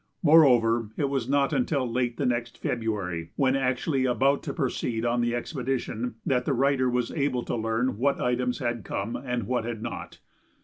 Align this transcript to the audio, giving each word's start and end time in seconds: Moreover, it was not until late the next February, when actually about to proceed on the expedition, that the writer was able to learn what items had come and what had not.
Moreover, 0.23 0.89
it 0.97 1.11
was 1.11 1.29
not 1.29 1.53
until 1.53 1.85
late 1.87 2.17
the 2.17 2.25
next 2.25 2.57
February, 2.57 3.29
when 3.35 3.55
actually 3.55 4.05
about 4.05 4.41
to 4.41 4.51
proceed 4.51 5.05
on 5.05 5.21
the 5.21 5.35
expedition, 5.35 6.15
that 6.25 6.43
the 6.45 6.53
writer 6.53 6.89
was 6.89 7.11
able 7.11 7.43
to 7.43 7.55
learn 7.55 7.99
what 7.99 8.19
items 8.19 8.57
had 8.57 8.83
come 8.83 9.15
and 9.15 9.43
what 9.43 9.63
had 9.63 9.83
not. 9.83 10.19